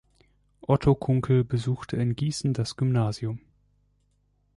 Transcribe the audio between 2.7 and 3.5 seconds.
Gymnasium.